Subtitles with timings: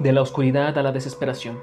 [0.00, 1.62] De la oscuridad a la desesperación.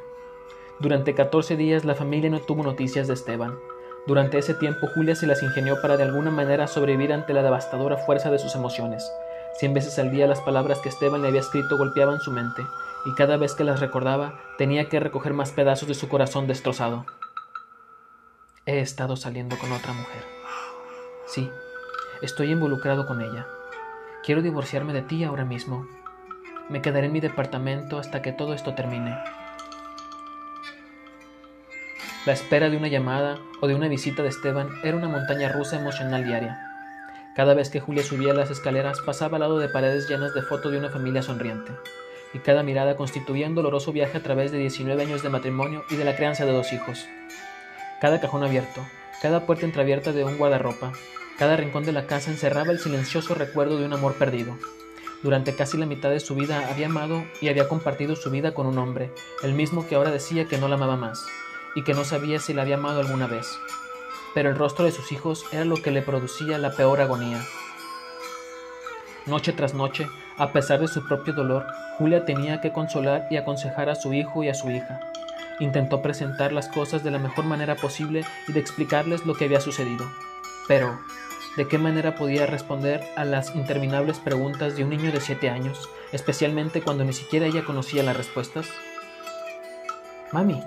[0.79, 3.57] Durante 14 días la familia no tuvo noticias de Esteban.
[4.05, 7.97] Durante ese tiempo Julia se las ingenió para de alguna manera sobrevivir ante la devastadora
[7.97, 9.11] fuerza de sus emociones.
[9.55, 12.61] Cien veces al día las palabras que Esteban le había escrito golpeaban su mente,
[13.07, 17.07] y cada vez que las recordaba tenía que recoger más pedazos de su corazón destrozado.
[18.67, 20.21] He estado saliendo con otra mujer.
[21.25, 21.49] Sí,
[22.21, 23.47] estoy involucrado con ella.
[24.23, 25.87] Quiero divorciarme de ti ahora mismo.
[26.69, 29.17] Me quedaré en mi departamento hasta que todo esto termine.
[32.25, 35.79] La espera de una llamada o de una visita de Esteban era una montaña rusa
[35.79, 36.59] emocional diaria.
[37.37, 40.73] Cada vez que Julia subía las escaleras pasaba al lado de paredes llenas de fotos
[40.73, 41.71] de una familia sonriente,
[42.33, 45.95] y cada mirada constituía un doloroso viaje a través de 19 años de matrimonio y
[45.95, 47.07] de la crianza de dos hijos.
[48.01, 48.85] Cada cajón abierto,
[49.21, 50.91] cada puerta entreabierta de un guardarropa,
[51.39, 54.57] cada rincón de la casa encerraba el silencioso recuerdo de un amor perdido,
[55.23, 58.67] durante casi la mitad de su vida había amado y había compartido su vida con
[58.67, 59.11] un hombre,
[59.43, 61.25] el mismo que ahora decía que no la amaba más,
[61.75, 63.47] y que no sabía si la había amado alguna vez.
[64.33, 67.43] Pero el rostro de sus hijos era lo que le producía la peor agonía.
[69.25, 71.65] Noche tras noche, a pesar de su propio dolor,
[71.97, 74.99] Julia tenía que consolar y aconsejar a su hijo y a su hija.
[75.59, 79.59] Intentó presentar las cosas de la mejor manera posible y de explicarles lo que había
[79.59, 80.05] sucedido.
[80.67, 80.99] Pero,
[81.57, 85.89] ¿De qué manera podía responder a las interminables preguntas de un niño de siete años,
[86.11, 88.67] especialmente cuando ni siquiera ella conocía las respuestas?
[90.31, 90.61] Mami,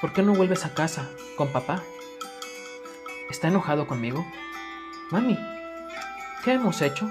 [0.00, 1.82] ¿por qué no vuelves a casa con papá?
[3.28, 4.26] ¿Está enojado conmigo?
[5.10, 5.38] Mami,
[6.42, 7.06] ¿qué hemos hecho?